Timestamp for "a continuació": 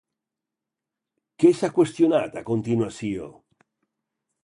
2.43-3.33